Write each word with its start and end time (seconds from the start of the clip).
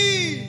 me. 0.00 0.39